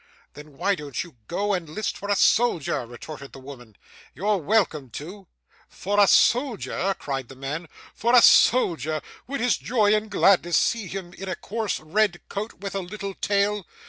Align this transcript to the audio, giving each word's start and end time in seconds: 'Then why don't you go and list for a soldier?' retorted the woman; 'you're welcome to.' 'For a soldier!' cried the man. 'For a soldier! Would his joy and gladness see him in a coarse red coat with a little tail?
'Then 0.33 0.53
why 0.57 0.73
don't 0.73 1.03
you 1.03 1.17
go 1.27 1.53
and 1.53 1.69
list 1.69 1.95
for 1.95 2.09
a 2.09 2.15
soldier?' 2.15 2.87
retorted 2.87 3.33
the 3.33 3.39
woman; 3.39 3.75
'you're 4.15 4.37
welcome 4.39 4.89
to.' 4.89 5.27
'For 5.69 5.99
a 5.99 6.07
soldier!' 6.07 6.95
cried 6.97 7.27
the 7.27 7.35
man. 7.35 7.67
'For 7.93 8.15
a 8.15 8.21
soldier! 8.23 9.03
Would 9.27 9.41
his 9.41 9.57
joy 9.59 9.93
and 9.93 10.09
gladness 10.09 10.57
see 10.57 10.87
him 10.87 11.13
in 11.13 11.29
a 11.29 11.35
coarse 11.35 11.79
red 11.79 12.19
coat 12.29 12.53
with 12.55 12.73
a 12.73 12.79
little 12.79 13.13
tail? 13.13 13.63